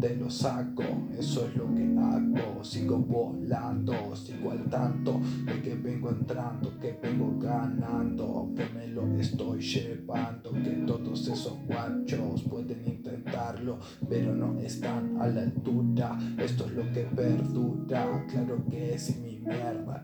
te 0.00 0.16
lo 0.16 0.30
saco, 0.30 0.84
eso 1.18 1.46
es 1.46 1.56
lo 1.56 1.74
que 1.74 1.96
hago, 1.98 2.64
sigo 2.64 2.98
volando, 2.98 3.92
sigo 4.14 4.52
al 4.52 4.64
tanto 4.64 5.20
de 5.44 5.60
que 5.60 5.74
vengo 5.74 6.10
entrando, 6.10 6.78
que 6.78 6.98
vengo 7.02 7.36
ganando, 7.38 8.50
que 8.56 8.64
me 8.74 8.88
lo 8.88 9.06
estoy 9.18 9.60
llevando, 9.60 10.52
que 10.52 10.70
todos 10.86 11.28
esos 11.28 11.58
guachos 11.66 12.42
pueden 12.44 12.86
intentarlo, 12.86 13.78
pero 14.08 14.34
no 14.34 14.58
están 14.60 15.16
a 15.20 15.26
la 15.26 15.42
altura. 15.42 16.18
Esto 16.38 16.66
es 16.66 16.72
lo 16.72 16.92
que 16.92 17.02
perdura. 17.04 18.24
Claro 18.28 18.64
que 18.70 18.98
si 18.98 19.14
mi 19.20 19.37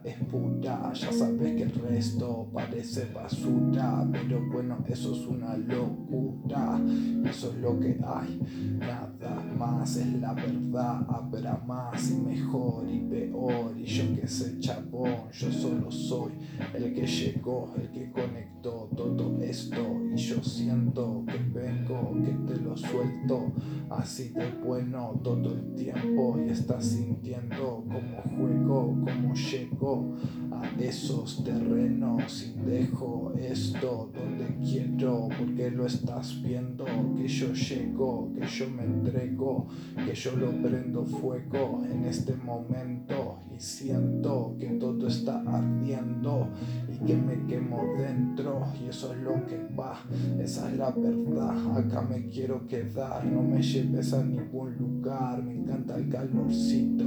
es 0.05 0.17
puta, 0.31 0.93
ya 0.93 1.13
sabes 1.13 1.57
que 1.57 1.63
el 1.63 1.73
resto 1.73 2.49
parece 2.53 3.07
basura. 3.13 4.07
Pero 4.13 4.41
bueno, 4.51 4.85
eso 4.89 5.13
es 5.15 5.27
una 5.27 5.57
locura. 5.57 6.81
Eso 7.29 7.53
es 7.53 7.59
lo 7.59 7.79
que 7.81 7.99
hay. 8.05 8.41
Nada 8.79 9.43
más 9.57 9.97
es 9.97 10.13
la 10.15 10.35
verdad. 10.35 11.07
Habrá 11.09 11.57
más 11.67 12.11
y 12.11 12.17
mejor 12.17 12.89
y 12.89 13.01
peor. 13.01 13.77
Y 13.77 13.85
yo 13.85 14.21
que 14.21 14.27
sé, 14.27 14.59
chabón, 14.61 15.31
yo 15.33 15.53
solo 15.53 15.91
soy 15.91 16.33
el 16.75 16.95
que 16.95 17.07
llegó, 17.07 17.75
el 17.77 17.91
que 17.91 18.11
conectó 18.11 18.54
todo 18.65 19.43
esto. 19.43 19.77
Y 20.15 20.17
yo 20.17 20.43
siento 20.43 21.25
que 21.27 21.39
vengo, 21.59 22.15
que 22.25 22.53
te 22.53 22.61
lo 22.61 22.77
suelto 22.77 23.53
así 23.91 24.31
de 24.31 24.51
bueno 24.65 25.21
todo 25.23 25.53
el 25.53 25.75
tiempo 25.75 26.39
y 26.45 26.51
estás 26.51 26.85
sintiendo 26.85 27.85
como 27.87 28.23
juego, 28.37 28.97
como 29.05 29.35
llego 29.35 30.15
a 30.53 30.81
esos 30.81 31.45
terrenos 31.45 32.47
y 32.47 32.61
dejo 32.61 33.33
esto 33.39 34.11
donde 34.15 34.57
quiero 34.65 35.29
porque 35.39 35.71
lo 35.71 35.87
estás 35.87 36.41
viendo, 36.43 36.85
que 37.17 37.29
yo 37.29 37.53
llego, 37.53 38.31
que 38.35 38.47
yo 38.47 38.71
me 38.71 38.85
entrego, 38.85 39.67
que 40.07 40.15
yo 40.15 40.37
lo 40.37 40.51
prendo 40.63 41.05
fuego 41.05 41.83
en 41.91 42.05
este 42.05 42.35
momento 42.37 43.41
y 43.55 43.61
siento 43.61 44.57
que 44.59 44.67
todo 44.67 45.07
está 45.07 45.43
ardiendo 45.47 46.49
y 46.89 47.05
que 47.05 47.17
me 47.17 47.47
quemo 47.47 47.83
dentro 47.99 48.54
y 48.81 48.89
eso 48.89 49.13
es 49.13 49.21
lo 49.21 49.47
que 49.47 49.59
va, 49.79 49.99
esa 50.41 50.71
es 50.71 50.79
la 50.79 50.91
verdad, 50.91 51.79
acá 51.79 52.03
me 52.03 52.29
quiero 52.29 52.67
quedar, 52.67 53.25
no 53.27 53.43
me 53.43 53.63
lleves 53.63 54.13
a 54.13 54.23
ningún 54.23 54.77
lugar, 54.77 55.43
me 55.43 55.55
encanta 55.55 55.97
el 55.97 56.09
calorcito, 56.09 57.05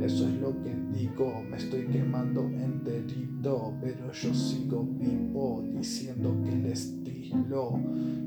eso 0.00 0.28
es 0.28 0.34
lo 0.34 0.62
que 0.62 0.74
digo, 0.92 1.42
me 1.48 1.56
estoy 1.56 1.86
quemando 1.86 2.42
enterito, 2.42 3.74
pero 3.80 4.12
yo 4.12 4.34
sigo 4.34 4.84
vivo 4.84 5.64
diciendo 5.72 6.36
que 6.44 6.52
el 6.52 6.66
estilo 6.66 7.80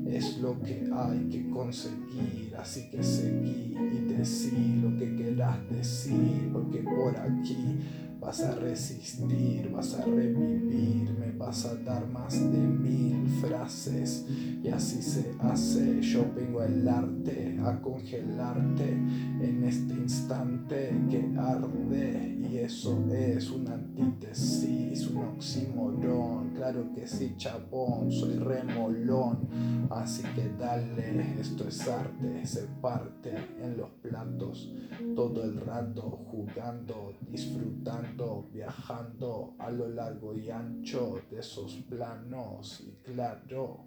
es 0.06 0.38
lo 0.38 0.60
que 0.60 0.88
hay 0.92 1.28
que 1.28 1.48
conseguir, 1.50 2.54
así 2.58 2.90
que 2.90 3.02
seguí 3.02 3.74
y 3.76 4.14
decí 4.16 4.80
lo 4.82 4.96
que 4.98 5.14
quieras 5.14 5.58
decir, 5.70 6.50
porque 6.52 6.80
por 6.80 7.16
aquí 7.16 7.78
vas 8.20 8.42
a 8.42 8.54
resistir, 8.54 9.70
vas 9.70 9.94
a 9.94 10.04
revivir, 10.04 11.10
me 11.18 11.32
vas 11.32 11.64
a 11.64 11.74
dar 11.76 12.06
más 12.06 12.34
de 12.34 12.58
mil 12.58 13.26
frases 13.40 14.26
y 14.62 14.68
así 14.68 15.02
se 15.02 15.34
hace. 15.40 16.02
Yo 16.02 16.26
vengo 16.34 16.62
el 16.62 16.86
arte 16.86 17.58
a 17.64 17.80
congelarte 17.80 18.90
en 18.90 19.64
este 19.64 19.94
instante 19.94 20.94
que 21.08 21.32
arde 21.38 22.36
y 22.50 22.58
eso 22.58 23.06
es 23.10 23.50
una 23.50 23.74
antítesis, 23.74 25.08
un 25.08 25.24
oxímoron. 25.24 26.50
Claro 26.50 26.92
que 26.94 27.06
sí, 27.06 27.34
chabón, 27.38 28.12
soy 28.12 28.36
remolón, 28.36 29.88
así 29.88 30.22
que 30.34 30.50
dale, 30.58 31.40
esto 31.40 31.66
es 31.66 31.88
arte, 31.88 32.44
se 32.44 32.64
parte 32.82 33.32
en 33.62 33.78
los 33.78 33.88
platos 34.02 34.70
todo 35.14 35.42
el 35.44 35.56
rato 35.60 36.02
jugando, 36.30 37.14
disfrutando 37.30 38.09
viajando 38.52 39.54
a 39.58 39.70
lo 39.70 39.88
largo 39.88 40.34
y 40.34 40.50
ancho 40.50 41.20
de 41.30 41.40
esos 41.40 41.74
planos. 41.88 42.80
Y 42.80 42.92
claro, 43.02 43.84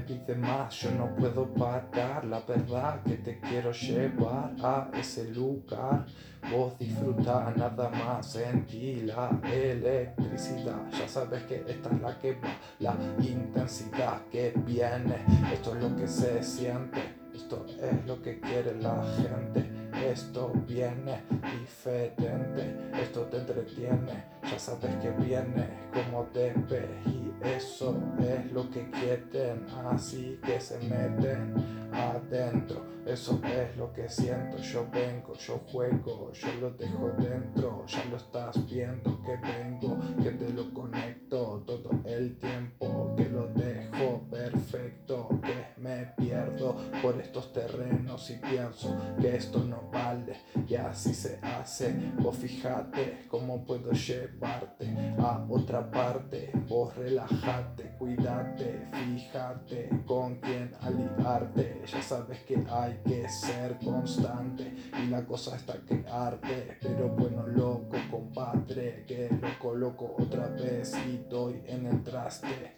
pide 0.00 0.34
más, 0.34 0.74
yo 0.80 0.90
no 0.92 1.14
puedo 1.14 1.46
parar, 1.54 2.24
la 2.24 2.40
verdad 2.40 3.02
que 3.02 3.16
te 3.16 3.40
quiero 3.40 3.72
llevar 3.72 4.54
a 4.62 4.90
ese 4.94 5.32
lugar. 5.32 6.06
Vos 6.50 6.78
disfruta 6.78 7.52
nada 7.56 7.90
más 7.90 8.34
en 8.36 8.66
ti 8.66 9.02
la 9.02 9.30
electricidad. 9.52 10.90
Ya 10.90 11.06
sabes 11.06 11.42
que 11.44 11.64
esta 11.68 11.90
es 11.90 12.00
la 12.00 12.18
que 12.18 12.32
va, 12.34 12.56
la 12.78 12.96
intensidad 13.18 14.22
que 14.30 14.52
viene. 14.66 15.24
Esto 15.52 15.76
es 15.76 15.82
lo 15.82 15.96
que 15.96 16.08
se 16.08 16.42
siente, 16.42 17.16
esto 17.34 17.66
es 17.66 18.06
lo 18.06 18.20
que 18.22 18.40
quiere 18.40 18.74
la 18.80 19.02
gente. 19.16 19.68
Esto 20.04 20.50
viene 20.66 21.22
diferente, 21.60 22.90
esto 23.02 23.22
te 23.24 23.36
entretiene, 23.36 24.24
ya 24.50 24.58
sabes 24.58 24.96
que 24.96 25.10
viene 25.10 25.68
como 25.92 26.26
debe 26.32 26.88
y 27.06 27.30
eso 27.42 27.96
es 28.18 28.52
lo 28.52 28.68
que 28.70 28.90
quieren, 28.90 29.64
así 29.90 30.38
que 30.44 30.60
se 30.60 30.78
meten 30.80 31.54
adentro, 31.92 32.84
eso 33.06 33.40
es 33.44 33.76
lo 33.76 33.92
que 33.92 34.08
siento, 34.08 34.58
yo 34.58 34.86
vengo, 34.92 35.34
yo 35.34 35.58
juego, 35.70 36.32
yo 36.32 36.48
lo 36.60 36.70
dejo 36.72 37.10
dentro, 37.18 37.84
ya 37.86 38.04
lo 38.10 38.16
estás 38.16 38.66
viendo 38.66 39.22
que 39.22 39.36
vengo, 39.36 39.98
que 40.22 40.30
te 40.30 40.52
lo 40.52 40.72
conecto 40.72 41.62
todo 41.66 41.90
el 42.04 42.38
tiempo, 42.38 43.14
que 43.16 43.28
lo 43.28 43.48
dejo 43.48 44.22
perfecto, 44.30 45.28
que 45.42 45.80
me 45.80 46.06
pierdo 46.16 46.76
por 47.02 47.18
estos 47.20 47.52
terrenos 47.52 48.30
y 48.30 48.36
pienso 48.36 48.96
que 49.20 49.36
esto 49.36 49.60
no 49.64 49.90
vale 49.90 50.36
y 50.68 50.74
así 50.74 51.14
se 51.14 51.38
hace. 51.42 51.94
Vos 52.18 52.36
fíjate 52.36 53.26
cómo 53.28 53.64
puedo 53.64 53.92
a 54.42 55.44
otra 55.48 55.90
parte. 55.90 56.50
Vos 56.68 56.96
relájate, 56.96 57.94
cuídate, 57.98 58.86
fíjate 58.92 59.90
con 60.06 60.36
quién 60.36 60.72
aliarte. 60.80 61.82
Ya 61.86 62.02
sabes 62.02 62.40
que 62.40 62.64
hay 62.70 63.00
que 63.04 63.28
ser 63.28 63.78
constante 63.78 64.72
y 65.02 65.06
la 65.08 65.24
cosa 65.24 65.56
está 65.56 65.74
que 65.86 66.04
arde. 66.08 66.78
Pero 66.80 67.08
bueno, 67.08 67.46
loco, 67.46 67.96
compadre, 68.10 69.04
que 69.06 69.28
lo 69.30 69.58
coloco 69.58 70.16
otra 70.18 70.46
vez 70.48 70.94
y 71.06 71.18
doy 71.28 71.62
en 71.66 71.86
el 71.86 72.02
traste. 72.02 72.76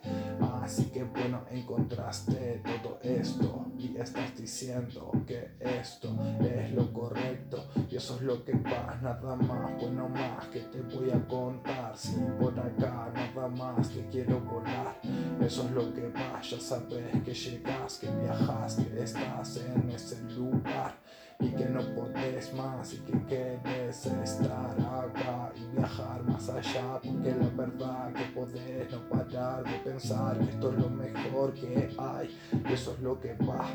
Así 0.62 0.86
que 0.86 1.04
bueno, 1.04 1.44
encontraste 1.50 2.62
todo 2.64 2.98
esto 3.02 3.66
y 3.78 3.96
estás 3.96 4.36
diciendo 4.36 5.10
que 5.26 5.56
esto 5.60 6.08
es 6.40 6.72
lo 6.72 6.92
correcto 6.92 7.68
y 7.90 7.96
eso 7.96 8.16
es 8.16 8.22
lo 8.22 8.44
que 8.44 8.52
va, 8.52 8.98
nada 9.02 9.36
más, 9.36 9.80
bueno 9.80 10.08
más 10.08 10.46
que 10.48 10.60
te 10.60 10.80
voy 10.82 11.10
a 11.10 11.26
contar. 11.26 11.51
Si 11.94 12.16
por 12.40 12.58
acá 12.58 13.12
nada 13.14 13.48
más 13.48 13.90
te 13.90 14.06
quiero 14.06 14.40
volar, 14.40 14.98
eso 15.40 15.64
es 15.64 15.70
lo 15.72 15.92
que 15.92 16.08
va, 16.08 16.40
ya 16.40 16.58
sabes 16.58 17.22
que 17.22 17.34
llegas, 17.34 17.98
que 17.98 18.08
viajas, 18.08 18.76
que 18.76 19.02
estás 19.02 19.56
en 19.58 19.90
ese 19.90 20.22
lugar 20.34 20.94
y 21.42 21.50
que 21.50 21.64
no 21.66 21.80
podés 21.94 22.54
más 22.54 22.94
y 22.94 22.98
que 22.98 23.12
quieres 23.28 24.06
estar 24.06 24.76
acá 24.80 25.52
y 25.56 25.76
viajar 25.76 26.22
más 26.22 26.48
allá 26.48 27.00
porque 27.02 27.34
la 27.34 27.48
verdad 27.48 28.12
que 28.12 28.24
podés 28.34 28.90
no 28.90 29.08
parar 29.08 29.64
de 29.64 29.78
pensar 29.90 30.38
que 30.38 30.50
esto 30.50 30.70
es 30.70 30.78
lo 30.78 30.90
mejor 30.90 31.52
que 31.54 31.94
hay 31.98 32.38
eso 32.70 32.92
es 32.92 33.00
lo 33.00 33.20
que 33.20 33.34
va, 33.34 33.66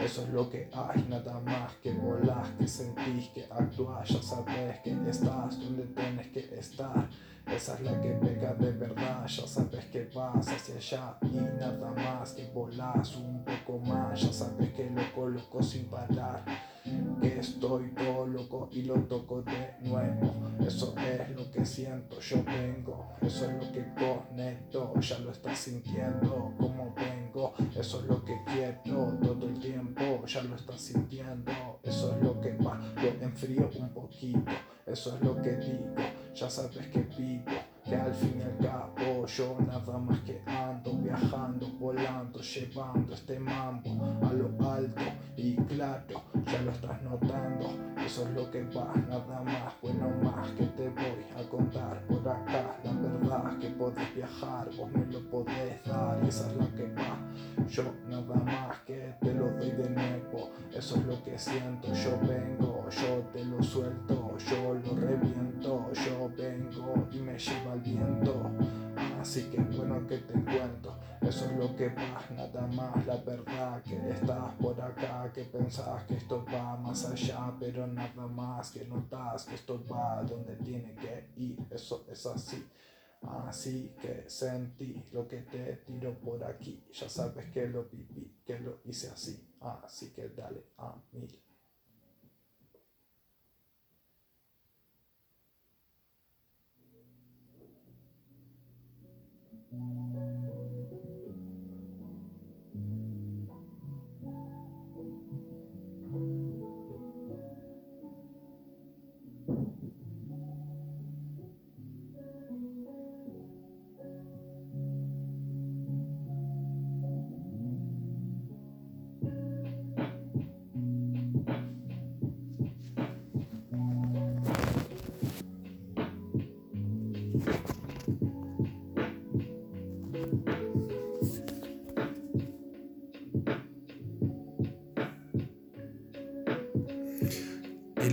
eso 0.00 0.22
es 0.22 0.28
lo 0.30 0.48
que 0.50 0.68
hay, 0.72 1.06
nada 1.08 1.40
más 1.40 1.72
que 1.82 1.92
volás, 1.92 2.48
que 2.58 2.68
sentís, 2.68 3.28
que 3.30 3.44
actúas, 3.50 4.08
ya 4.08 4.22
sabes 4.22 4.80
que 4.80 4.96
estás 5.08 5.58
donde 5.58 5.84
tienes 5.84 6.28
que 6.28 6.58
estar. 6.58 7.08
Esa 7.46 7.74
es 7.74 7.80
la 7.82 8.00
que 8.00 8.08
pega 8.10 8.54
de 8.54 8.72
verdad, 8.72 9.26
ya 9.26 9.46
sabes 9.46 9.84
que 9.86 10.10
vas 10.14 10.48
hacia 10.48 10.76
allá 10.76 11.18
y 11.22 11.36
nada 11.36 11.92
más 11.92 12.32
que 12.32 12.46
volás 12.54 13.16
un 13.16 13.44
poco 13.44 13.78
más, 13.80 14.20
ya 14.20 14.32
sabes 14.32 14.72
que 14.72 14.88
lo 14.90 15.12
coloco 15.14 15.62
sin 15.62 15.84
parar 15.86 16.42
que 17.20 17.38
estoy 17.38 17.90
todo 17.94 18.26
loco 18.26 18.68
y 18.72 18.82
lo 18.82 18.94
toco 19.04 19.42
de 19.42 19.76
nuevo. 19.80 20.34
Eso 20.66 20.94
es 20.96 21.36
lo 21.36 21.50
que 21.50 21.64
siento, 21.64 22.20
yo 22.20 22.42
vengo, 22.44 23.06
eso 23.20 23.50
es 23.50 23.52
lo 23.54 23.72
que 23.72 23.84
conecto, 23.94 24.94
ya 25.00 25.18
lo 25.18 25.30
estás 25.30 25.58
sintiendo, 25.58 26.52
como 26.58 26.94
vengo, 26.94 27.54
eso 27.76 28.00
es 28.00 28.06
lo 28.06 28.24
que 28.24 28.36
quiero 28.46 29.12
todo 29.22 29.48
el 29.48 29.58
tiempo, 29.58 30.24
ya 30.26 30.42
lo 30.42 30.56
estás 30.56 30.80
sintiendo, 30.80 31.52
eso 31.82 32.14
es 32.14 32.22
lo 32.22 32.40
que 32.40 32.56
va, 32.56 32.78
lo 32.96 33.08
enfrío 33.24 33.70
un 33.78 33.90
poquito, 33.90 34.52
eso 34.86 35.14
es 35.16 35.22
lo 35.22 35.40
que 35.42 35.56
digo, 35.56 35.94
ya 36.34 36.48
sabes 36.48 36.86
que 36.88 37.00
vivo 37.16 37.52
que 37.84 37.96
al 37.96 38.14
fin 38.14 38.40
y 38.40 38.42
al 38.42 38.56
cabo 38.58 39.26
yo 39.26 39.58
nada 39.66 39.98
más 39.98 40.18
que 40.20 40.40
ando 40.46 40.94
viajando, 40.94 41.68
volando, 41.78 42.40
llevando 42.40 43.12
este 43.12 43.38
mambo 43.38 44.18
a 44.26 44.32
lo 44.32 44.70
alto 44.70 45.02
y 45.36 45.54
claro, 45.56 46.22
ya 46.54 46.62
lo 46.62 46.70
estás 46.70 47.02
notando, 47.02 47.70
eso 48.04 48.22
es 48.22 48.30
lo 48.30 48.50
que 48.50 48.62
va, 48.64 48.92
nada 49.08 49.42
más, 49.42 49.72
bueno 49.82 50.08
más 50.22 50.48
que 50.52 50.64
te 50.66 50.88
voy 50.88 51.24
a 51.36 51.48
contar 51.48 52.00
por 52.06 52.20
acá, 52.28 52.76
la 52.84 52.92
verdad 52.92 53.58
que 53.58 53.70
podés 53.70 54.14
viajar, 54.14 54.68
vos 54.76 54.90
me 54.92 55.04
lo 55.06 55.20
podés 55.30 55.84
dar 55.84 56.22
esa 56.24 56.48
es 56.50 56.56
la 56.56 56.66
que 56.76 56.86
va, 56.94 57.18
yo 57.68 57.82
nada 58.08 58.36
más 58.36 58.78
que 58.86 59.14
te 59.20 59.34
lo 59.34 59.50
doy 59.50 59.70
de 59.72 59.90
nuevo, 59.90 60.50
eso 60.72 60.96
es 60.96 61.04
lo 61.06 61.22
que 61.24 61.36
siento, 61.36 61.92
yo 61.92 62.18
vengo, 62.20 62.88
yo 62.88 63.22
te 63.32 63.44
lo 63.44 63.60
suelto, 63.60 64.36
yo 64.38 64.74
lo 64.74 65.00
reviento, 65.00 65.92
yo 65.92 66.30
vengo 66.36 67.08
y 67.10 67.18
me 67.18 67.36
llevo 67.36 67.70
al 67.72 67.80
viento. 67.80 68.50
Así 69.20 69.50
que 69.50 69.58
bueno 69.58 70.06
que 70.06 70.18
te 70.18 70.32
cuento, 70.34 70.98
eso 71.20 71.46
es 71.46 71.56
lo 71.56 71.74
que 71.74 71.88
va, 71.88 72.22
nada 72.30 72.66
más 72.66 73.06
la 73.06 73.16
verdad 73.16 73.82
que 73.82 73.96
estás 74.10 74.54
por 74.60 74.78
acá, 74.80 75.32
que 75.32 75.44
pensás 75.44 76.04
que 76.04 76.16
esto 76.16 76.44
va 76.44 76.76
más 76.76 77.06
allá, 77.06 77.54
pero 77.58 77.86
nada 77.86 78.26
más 78.26 78.70
que 78.70 78.84
notas 78.84 79.44
que 79.44 79.54
esto 79.54 79.82
va 79.90 80.22
donde 80.22 80.56
tiene 80.56 80.94
que 80.96 81.30
ir, 81.36 81.58
eso 81.70 82.04
es 82.10 82.26
así. 82.26 82.66
Así 83.46 83.94
que 84.02 84.24
sentí 84.28 85.02
lo 85.12 85.26
que 85.26 85.38
te 85.38 85.76
tiro 85.86 86.12
por 86.18 86.44
aquí, 86.44 86.84
ya 86.92 87.08
sabes 87.08 87.46
que 87.50 87.66
lo 87.66 87.84
viví, 87.84 88.40
que 88.44 88.58
lo 88.60 88.80
hice 88.84 89.08
así, 89.08 89.48
así 89.60 90.12
que 90.12 90.28
dale 90.28 90.62
a 90.76 90.94
mil. 91.12 91.43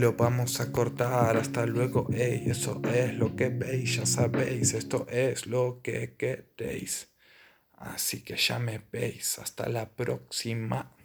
Lo 0.01 0.13
vamos 0.13 0.59
a 0.59 0.71
cortar. 0.71 1.37
Hasta 1.37 1.65
luego, 1.67 2.07
ey, 2.11 2.49
eso 2.49 2.81
es 2.91 3.13
lo 3.13 3.35
que 3.35 3.49
veis, 3.49 3.97
ya 3.97 4.05
sabéis, 4.05 4.73
esto 4.73 5.05
es 5.09 5.45
lo 5.45 5.81
que 5.83 6.15
queréis. 6.17 7.11
Así 7.73 8.23
que 8.23 8.35
ya 8.35 8.57
me 8.59 8.81
veis, 8.91 9.37
hasta 9.39 9.69
la 9.69 9.89
próxima. 9.89 10.95